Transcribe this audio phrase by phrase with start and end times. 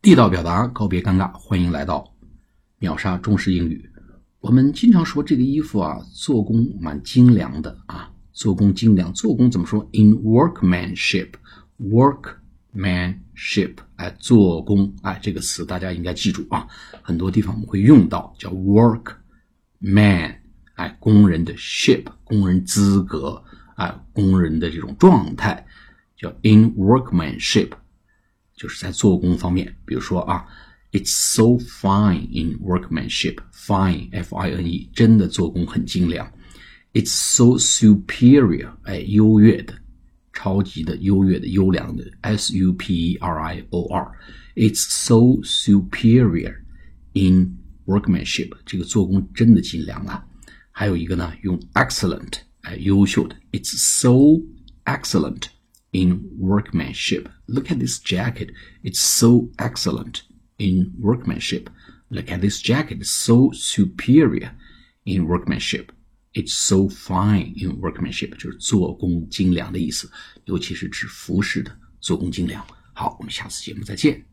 [0.00, 2.08] 地道表达，告别尴尬，欢迎来到
[2.78, 3.90] 秒杀中式英语。
[4.38, 12.28] 我们经常说这个衣服啊，做工蛮精良的啊，做工精良，做工怎么说？In workmanship，workmanship，
[13.96, 16.68] 哎，做工，哎，这个词大家应该记住啊，
[17.02, 19.16] 很多地方我们会用到，叫 workman，
[20.76, 23.42] 哎，工人的 ship，工人资格，
[23.74, 25.66] 哎，工人的这种状态，
[26.16, 27.72] 叫 in workmanship。
[28.58, 30.44] 就是在做工方面，比如说啊
[30.90, 33.36] ，It's so fine in workmanship.
[33.54, 36.30] Fine, F-I-N-E，真的做工很精良。
[36.94, 39.74] It's so superior，哎，优越的，
[40.32, 44.12] 超级的，优越的，优良的，S-U-P-E-R-I-O-R。
[44.56, 46.56] It's so superior
[47.12, 50.24] in workmanship，这个做工真的精良啊。
[50.72, 54.42] 还有一个呢，用 excellent，哎，优秀的，It's so
[54.86, 55.42] excellent。
[55.92, 57.28] in workmanship.
[57.46, 58.50] Look at this jacket.
[58.82, 60.22] It's so excellent
[60.58, 61.70] in workmanship.
[62.10, 62.98] Look at this jacket.
[63.00, 64.52] It's so superior
[65.06, 65.92] in workmanship.
[66.34, 70.10] It's so fine in workmanship，就是做工精良的意思，
[70.44, 72.64] 尤其是指服饰的做工精良。
[72.92, 74.24] 好，我们下次节目再见。